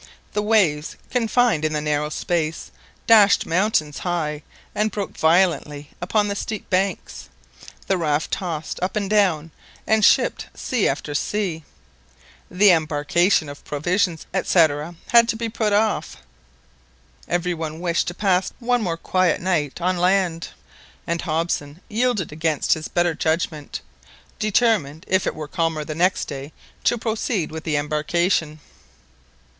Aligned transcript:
The 0.33 0.41
waves, 0.41 0.95
confined 1.11 1.63
in 1.63 1.73
the 1.73 1.79
narrow 1.79 2.09
space, 2.09 2.71
dashed 3.05 3.45
mountains 3.45 3.99
high, 3.99 4.41
and 4.73 4.89
broke 4.89 5.15
violently 5.15 5.91
upon 6.01 6.27
the 6.27 6.35
steep 6.35 6.67
banks. 6.71 7.29
The 7.85 7.99
raft 7.99 8.31
tossed 8.31 8.79
up 8.81 8.95
and 8.95 9.07
down, 9.07 9.51
and 9.85 10.03
shipped 10.03 10.47
sea 10.55 10.87
after 10.87 11.13
sea. 11.13 11.65
The 12.49 12.71
embarkation 12.71 13.47
of 13.47 13.63
provisions, 13.63 14.25
&c., 14.33 14.57
had 15.09 15.27
to 15.29 15.35
be 15.35 15.49
put 15.49 15.71
off. 15.71 16.17
Every 17.27 17.53
one 17.53 17.79
wished 17.79 18.07
to 18.07 18.15
pass 18.15 18.51
one 18.57 18.81
more 18.81 18.97
quiet 18.97 19.39
night 19.39 19.79
on 19.81 19.97
land, 19.97 20.47
and 21.05 21.21
Hobson 21.21 21.79
yielded 21.87 22.31
against 22.31 22.73
his 22.73 22.87
better 22.87 23.13
judgment, 23.13 23.81
determined, 24.39 25.05
if 25.07 25.27
it 25.27 25.35
were 25.35 25.47
calmer 25.47 25.85
the 25.85 25.93
next 25.93 26.25
day, 26.25 26.53
to 26.85 26.97
proceed 26.97 27.51
with 27.51 27.65
the 27.65 27.75
embarkation. 27.77 28.61